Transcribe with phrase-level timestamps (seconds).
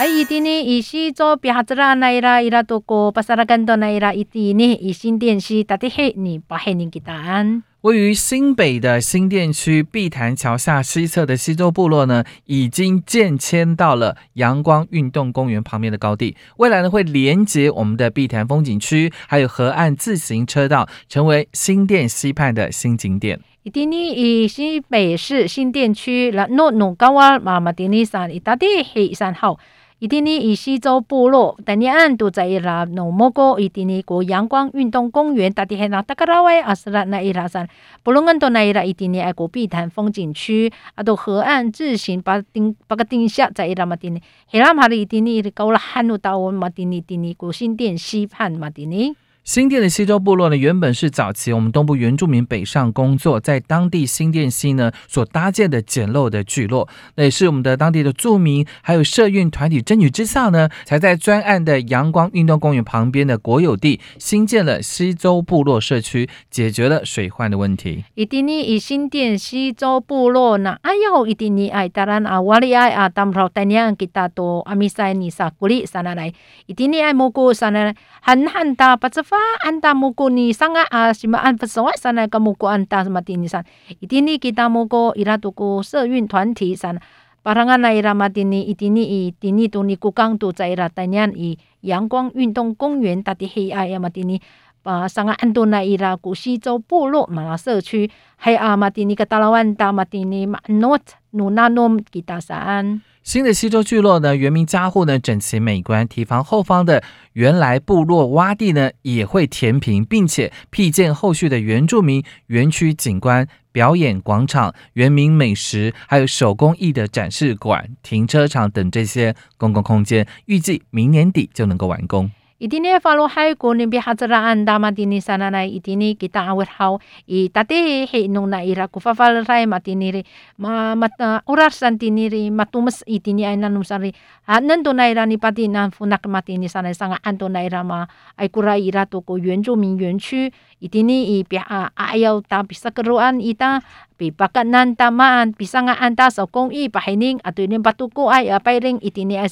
[0.00, 7.62] 哎，一定呢，以西做比哈子啦，那伊拉伊拉多过巴萨拉干多那伊拉一定呢，以新店西打的黑你把黑你给答案。
[7.82, 16.34] 位于新北的新店区碧潭桥下西侧的西洲部落呢，已经建迁到了阳光运动公园旁边的高地。
[16.56, 23.38] 未来呢，会连接我们的碧潭风景区，还有河岸自行车道，成为新店西畔的新景点。
[23.64, 29.58] 一定呢，以新北市新店区啦，诺努高瓦马马丁尼山一大地黑山号。
[30.00, 37.68] 伊丁尼以西州部落，但尼安都在伊拉诺莫哥伊丁尼国阳光运动公园，大地黑那达格拉威阿斯拉那伊拉山，
[38.02, 49.14] 布隆恩多那伊拉伊丁尼爱国碧潭风景区，啊都河岸自行把顶把个顶下在伊拉马丁尼，黑拉马的伊丁尼高了汉路到我马丁尼丁尼国新店西畔马丁尼。
[49.42, 68.04] 新店的西洲部落呢，原本是早期我们东部原住民北上工作，在当地新店西呢所搭建的简陋的聚落，那也是我们的当地的住民还有社运团体争取之下呢，才在专案的阳光运动公园旁边的国有地新建了西洲部落社区，解决了水患的问题。
[68.14, 76.32] 一定呢，以新店西洲部落呢，哎呦，一定呢，爱当然啊，瓦里爱啊，当初当年给大多阿米塞尼萨古里上来来，
[76.66, 83.64] 一定呢爱蘑菇上来，很很大不发安达摩哥尼桑啊啊，什么安弗索瓦山啊，个摩哥安达什么蒂尼桑，
[84.00, 86.98] 伊蒂尼基达摩哥伊拉多个社运团体山，
[87.40, 94.42] 巴拉安那伊拉马蒂尼伊蒂尼伊蒂尼多尼古港都在伊拉当年伊阳光运动公园打的黑暗啊马蒂尼
[94.82, 100.98] 啊，桑阿安多那伊拉古西州部落马拉社区，还有啊马蒂尼格达拉万达马蒂尼马诺
[101.30, 103.00] 努纳诺基达山。
[103.22, 107.02] 新的西周聚落呢，原名加户呢整齐美观，提防后方的
[107.34, 122.30] 原来部落洼地呢也会填平，并且辟建后续的原住民园区景观、表演广场、原民美食，还有手工艺的展示馆、停车场等这些公共空间，预计明年底就能够完工。
[122.60, 130.12] 一定呢，follow 海国呢，比哈子啦，安达马蒂尼山那来，一定呢，kita awet hau, i tadi he nung na ira ku fa fal rai mati ni
[130.12, 130.20] ri,
[130.60, 134.12] ma mata urar santi ni ri, matumas iti ni ay nanum sari,
[134.44, 137.80] ha nando na ira ni pati na funak mati ni sana sanga anto na ira
[137.80, 138.04] ma,
[138.36, 143.80] ay kura ira to ko 原住民园区，一定呢，i pi a ayaw ta bisa keruan ita,
[144.20, 148.52] pi pakat nan tamaan, bisa nga anta sa kong i pahining, ato ni batuko ay
[148.52, 149.48] apay ring iti ni ay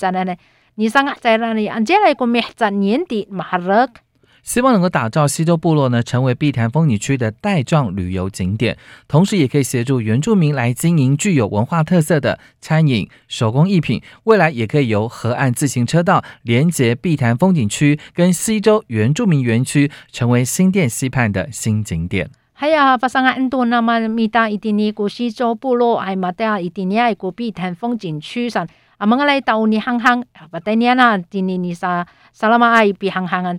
[4.45, 8.79] 希望能够打造西周部落呢，成为碧潭风景区的带状旅游景点，
[9.09, 14.01] 同时也可以协助原住民来经营具有文化特色的餐饮、手工艺品。
[14.23, 22.31] 未来也可以由河岸自行车道连接碧潭风景区跟西周原住民园区，成为新店西畔的新景点。
[22.53, 28.65] 还有发生啊，印度那么米达一定尼古西周部落，还嘛的一定尼爱古碧潭风景区上。
[28.99, 33.59] ang mga lay tao ni hanghang patay niya na tini ni sa salama ay pi hanghangan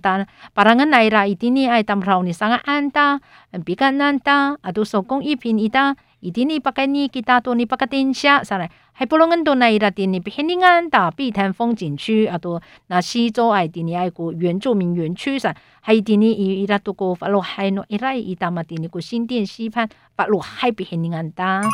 [0.52, 3.24] parangan na ira itini ay tamraw ni sanga anta
[3.64, 5.96] bikan nanta ato so kong ipin ita.
[6.20, 8.68] Itini pakai ni kita to ni pakatin siya sana
[9.00, 12.60] hay pulongan do na ira tini pihiningan ta pi tan fong jin chu ato
[12.92, 15.56] na si zo ay tini ay ko yuan zhou min yuan chu sa
[15.88, 19.24] hay tini i ira to ko falo hay no ira ita ma tini ko sin
[19.24, 21.64] dian si pan falo hay pihiningan ta.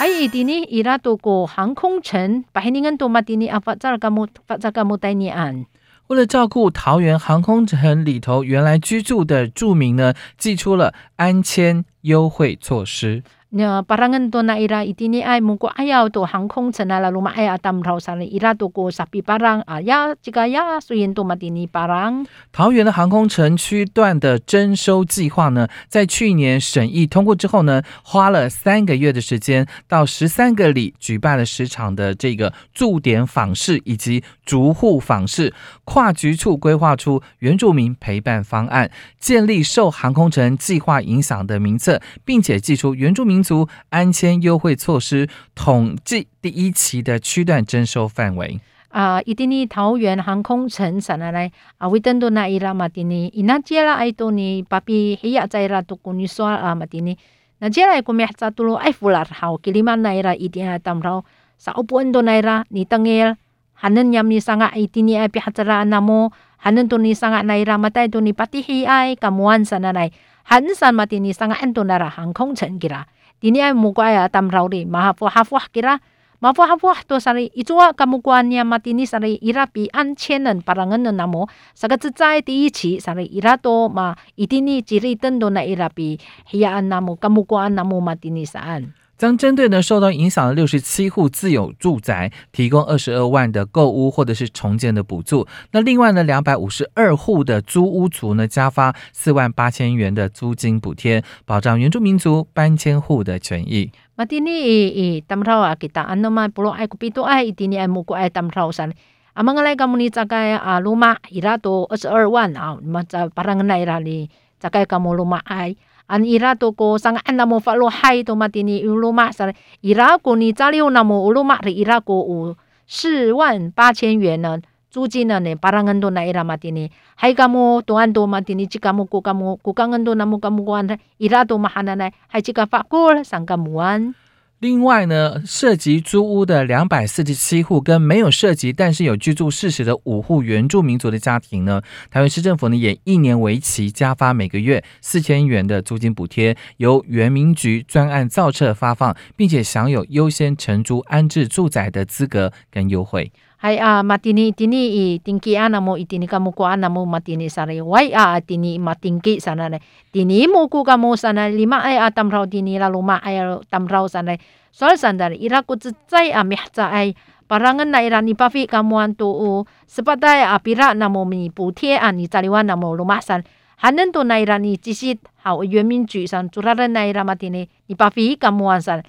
[0.00, 5.66] 还有一点呢，伊拉多过航空城，白尼恩多马蒂尼阿发扎个木发扎个木带尼安。
[6.06, 13.22] 为了照顾桃园航空城里头原来居住的住民呢，寄出了安迁优惠措施。
[13.50, 17.98] Nya parangan to na ira itini ay mungo ayaw to hangkong sanala luma ay atam raw
[17.98, 43.39] sa ira to ko sapi parang aya jika ya suyin to matini parang 桃园的航空城区段的征收计划呢，在去年审议通过之后呢，花了三个月的时间，到十三个里举办了十场的这个驻点访视以及逐户访视，跨局处规划出原住民陪伴方案，建立受航空城计划影响的名册，并且寄出原住民。
[43.40, 48.60] 民族安迁优惠措施统计第一期的区段征收范围。
[48.90, 57.16] 啊，一定呢桃园航空城上来来啊，为登多那伊拉马蒂尼，伊那接啦爱多尼，巴比黑亚在啦都古尼刷啊马蒂尼，
[57.60, 61.24] 那接来古咩在多罗爱弗拉好，吉里曼那伊拉一定啊当绕
[61.58, 63.36] ，sa upuan do na ira ni tangel
[63.80, 66.32] hanen yam ni sanga itini ay pihatra namo
[66.64, 70.10] hanen to ni sanga na ira matay to ni patihi ay kamuan sa nanay
[70.42, 73.06] 很山嘛，第二三个安多那啦航空城给啦，
[73.40, 76.00] 的马哈夫哈夫给啦。
[76.40, 81.12] ma fu hafu to sari itua kamu kuanya matini sari ira pi an chenen parangan na
[81.12, 86.16] namo saga tsai ti chi sari ira to ma itini ciri tendo na ira pi
[86.48, 95.46] hiya an namo kamu kuan namo matini saan 将针对呢受到影响的六十七户自有住宅提供二十二万的购屋或者是重建的补助。
[95.72, 103.92] 那另外呢两百五十二户的租屋族呢加发四万八千元的租金补贴，保障原住民族搬迁户的权益。
[104.14, 104.50] 马蒂尼，
[104.88, 108.90] 伊达姆头啊，给大安诺曼布罗埃古比多埃伊蒂尼埃莫古埃达姆头山。
[109.34, 115.76] 阿蒙阿莱甘姆尼扎盖啊鲁马伊拉多二十二万啊，你们在巴朗格奈拉里扎盖甘木鲁马埃。
[116.10, 117.70] Tamrau a kita ano ma pulo ai kupito ai itini ai muku ai tamrau san.
[117.70, 117.70] Amang alai kamu ni cakai a luma ira to 22 wan a ma parang na
[117.70, 117.70] ira ni cakai kamu luma ai.
[117.70, 119.52] an ira to ko sang an namo fa lo hai to matini uluma sa
[119.82, 122.56] ira ko ni za liu namo uluma ri ira ko u
[122.90, 124.58] 四万八千元呢
[124.90, 129.70] 租金呢呢 parang ando na ira matini hai kamu to ando matini jika kamu ko kamu ko
[129.70, 133.46] kang ando namo kamu ko an ira to mahana na hai jika fa ko sang
[133.46, 134.18] kamuan
[134.60, 141.80] 另外呢，涉及租屋的两百四十七户，跟没有涉及但是有居住事实的五户原住民族的家庭呢，
[142.10, 153.32] 台湾市政府呢也一年为期加发每个月四千元的租金补贴，由原民局专案造册发放，并且享有优先承租安置住宅的资格跟优惠。
[153.60, 157.76] Hai a matini itini i tingki ana mo itini kamu ko ana mo matini sare.
[157.84, 162.48] Wai a tini matingki sana ne tini mo ku kamu sana lima ai a tamrau
[162.48, 163.36] tini la luma ai
[163.68, 164.32] tamrau sana
[164.72, 167.12] sol sandar ira ku tsai a mehca ai.
[167.44, 169.68] Parangan na ira ni pafi kamu antu u.
[169.84, 173.44] Sepatai a pira na mo mi pu tie a ni tariwa na mo luma san.
[173.84, 176.48] Hanen to na ira ni jisit hau yuan min ju san.
[176.48, 179.00] Curaren na ira matini ni pafi kamu an san.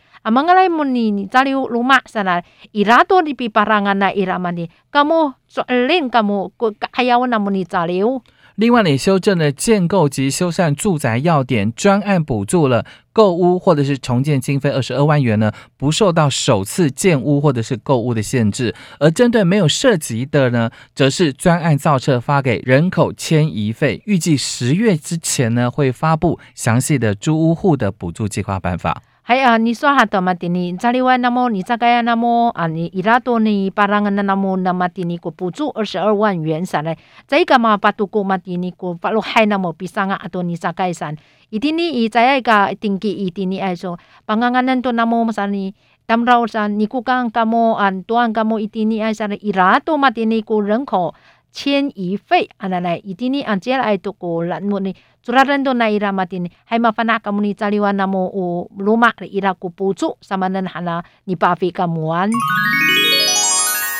[8.56, 18.75] 另外呢，也修正了建构及修缮住宅要点专案补助了购屋或者是重建经费二十二万元呢，不受到首次建屋或者是购屋的限制。
[19.00, 24.03] 而针对没有涉及的呢，则是专案造册发给人口迁移费。
[24.06, 29.01] 预计十月之前呢，会发布详细的租屋户的补助计划办法。
[29.23, 36.97] 还有你说哈多玛蒂尼，扎里外那么你扎盖亚那么啊，你伊拉多尼巴朗那那么那么蒂尼国补助二十二万元啥嘞？
[37.27, 41.15] 这个嘛巴杜古玛蒂尼国巴罗海那么比上个阿多尼扎盖山，
[41.51, 45.75] 伊蒂尼伊在一个定居伊蒂尼爱说，巴朗阿那多那么啥尼？
[46.07, 47.91] 当然啥你古刚干么啊？
[47.91, 49.38] 多安干么伊蒂尼爱啥嘞？
[49.39, 51.13] 伊拉多玛蒂尼国人口
[51.51, 53.00] 迁移费啊那嘞？
[53.06, 54.95] 伊蒂尼啊接来多个栏么嘞？
[58.33, 62.29] O 罗马的伊拉古补助，什么人喊啦，你巴菲个木安。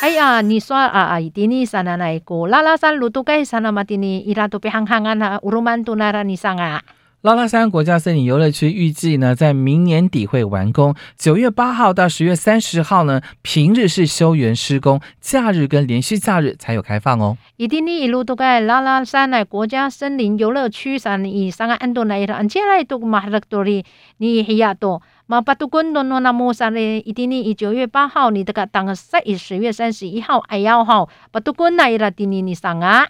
[0.02, 5.86] 哎呀，你说啊啊，一定你 sana na iko lala san lutu kay sana matini ira to pihanghangan na uruman
[5.86, 6.82] tu nara ni sanga.
[7.22, 10.96] 拉拉山国家森林游乐区预计呢，在明年底会完工。
[11.16, 17.38] 九月八号到十月三十号呢，平日是休园施工，假日跟连续假日才有开放哦。
[17.58, 23.86] 一定你一路都在拉拉山来国家森林游乐区上，以上个安多来了，安接来都马勒多里，
[24.18, 25.04] 你黑亚多。
[25.28, 33.08] 马巴杜滚诺诺那莫山嘞，一定你以九月八号，你这个当个十一十月三十一号，哎呀号，巴杜昆来了，定你你上啊。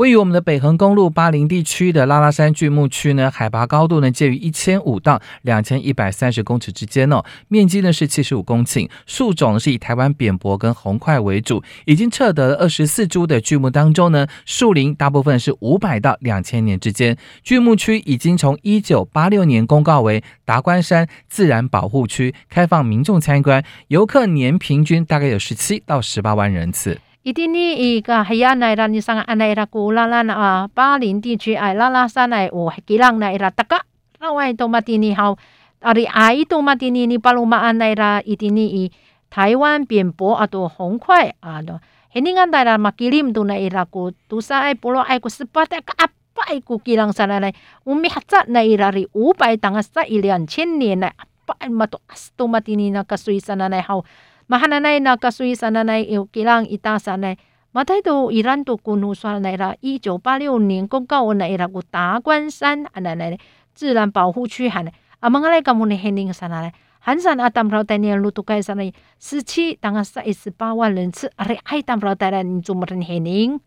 [0.00, 17.18] 位于我们的北横公路巴林地区的拉拉山巨木区呢，海拔高度呢介于一千五到两千一百三十公尺之间哦，面积呢是七十五公顷，树种是以台湾扁柏跟红块为主，已经测得了二十四株的巨木当中呢，树龄大部分是五百到两千年之间。
[17.42, 26.98] 巨木区已经从一九八六年公告为达官山自然保护区，开放民众参观，游客年平均大概有十七到十八万人次。
[27.22, 33.82] 伊滴呢伊个系啊奈拉尼桑啊奈拉古拉拉啊巴林地区哎拉拉山奈哦吉朗奈拉达噶，
[34.20, 35.36] 那外多马蒂尼好，
[35.80, 38.90] 阿里阿伊多马蒂尼尼巴鲁马安奈拉伊滴呢伊
[39.28, 41.78] 台湾边坡啊多红块啊多，
[42.10, 47.52] 吉尼安奈拉马吉林多奈拉古杜萨埃波罗埃古斯巴达噶阿巴埃古吉朗山奈，
[47.84, 54.02] 我们哈扎奈拉里五百当啊十一两千年奈阿巴埃马多阿斯多马蒂尼那个水山奈好。
[57.16, 57.36] 呢？
[57.72, 63.38] 马太都伊兰都古努算来了，一九八六年公告来了个达官山啊来来
[63.74, 64.84] 自然保护区喊
[65.20, 73.60] 啊，蒙来个木呢黑宁山来，寒山啊当不了带年路都盖山来，十七当个三十八万人次，啊嘞爱当不了带来你做么人黑宁？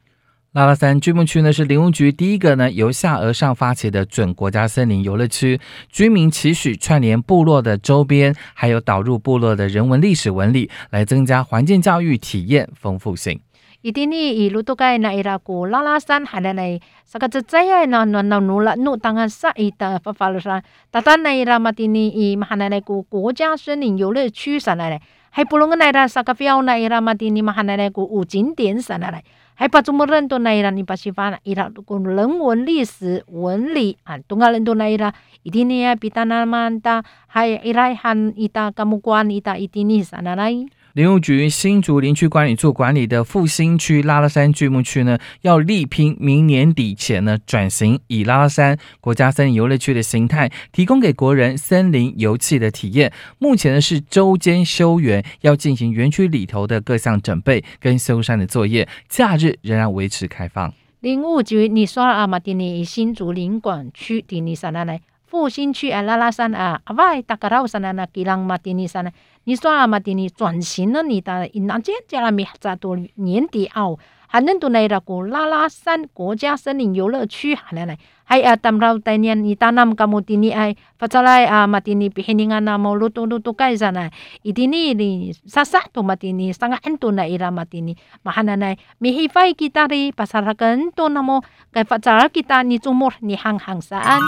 [0.54, 5.60] 拉拉山居民区呢，是林务局第一个呢由下而上发起的准国家森林游乐区。
[5.90, 13.42] 居民期许串联部落的周边，还有导入部落的人文历史纹理，来增加环境教育体验丰富性。
[13.82, 29.24] 一定呢，一路都该那一拉古拉拉山，还来来，啥个这仔啊，那那那努啦努，当然啥一的不发了说，大大那一拉嘛的呢，一嘛哈来来个国家森林游乐区上来嘞，还不如个那一拉啥个标那一拉嘛的呢，嘛哈来来个五景点上来嘞。
[29.56, 40.54] 还把这么人多那伊拉，你把西方那伊拉讲人文历史文理啊，东亚人多那伊拉，一定呢要比他那么大，还伊拉喊伊达干木关伊达一定呢啥那来。
[40.94, 53.12] 林务局新竹林区管理处管理的复兴区拉拉山巨木区呢，要力拼明年底前呢转型，以拉拉山国家森林游乐区的形态，提供给国人森林游憩的体验。
[53.40, 60.72] 目前呢是周间休园，要进行园区里头的各项准备跟修缮的作业，假日仍然维持开放。
[61.00, 65.02] 林务局你说阿马丁尼新竹林管区的你啥那来？
[65.34, 69.12] 复兴区哎拉拉山啊，阿外大家拉乌山啊，那吉朗马蒂尼山啊，
[69.46, 73.98] 你说阿马蒂尼转型了你的，云南这加拉米扎多年底哦，
[74.28, 84.12] 还能多来个古拉拉山国家森林游乐区，还来来，还啊达拉乌代年你那么加马蒂尼哎，发出来啊马蒂尼比尼阿那么鲁多鲁多盖山啊，
[84.44, 93.12] 伊蒂尼哩沙沙都马蒂尼，三个很多来伊拉马蒂尼，马哈奶奶，米希费吉大哩，巴萨拉根多那么，该发出来大达你周末？
[93.22, 94.20] 你行行山。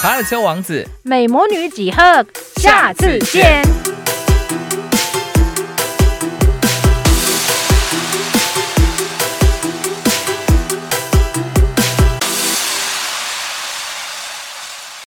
[0.00, 0.82] 卡尔丘王子。
[1.02, 2.24] 美魔女几何，
[2.56, 3.62] 下次见。